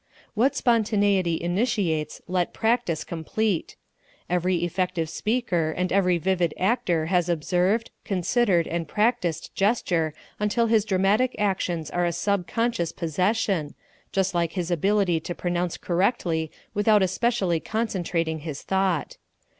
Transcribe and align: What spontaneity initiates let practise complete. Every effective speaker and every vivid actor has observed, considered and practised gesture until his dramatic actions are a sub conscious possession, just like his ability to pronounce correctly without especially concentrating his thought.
What 0.33 0.55
spontaneity 0.55 1.39
initiates 1.39 2.23
let 2.27 2.53
practise 2.55 3.03
complete. 3.03 3.75
Every 4.31 4.55
effective 4.65 5.11
speaker 5.11 5.69
and 5.77 5.91
every 5.93 6.17
vivid 6.17 6.55
actor 6.57 7.05
has 7.05 7.29
observed, 7.29 7.91
considered 8.03 8.65
and 8.67 8.87
practised 8.87 9.53
gesture 9.53 10.15
until 10.39 10.65
his 10.65 10.85
dramatic 10.85 11.35
actions 11.37 11.91
are 11.91 12.05
a 12.07 12.13
sub 12.13 12.47
conscious 12.47 12.91
possession, 12.91 13.75
just 14.11 14.33
like 14.33 14.53
his 14.53 14.71
ability 14.71 15.19
to 15.19 15.35
pronounce 15.35 15.77
correctly 15.77 16.49
without 16.73 17.03
especially 17.03 17.59
concentrating 17.59 18.39
his 18.39 18.63
thought. 18.63 19.17